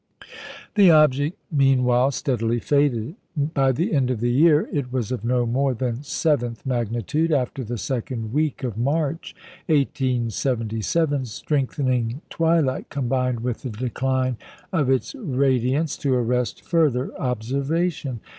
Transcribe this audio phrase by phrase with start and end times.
[0.73, 3.17] The object, meanwhile, steadily faded.
[3.37, 7.31] By the end of the year it was of no more than seventh magnitude.
[7.31, 9.35] After the second week of March,
[9.67, 14.37] 1877, strengthening twilight combined with the decline
[14.73, 18.21] of its radiance to arrest further observation.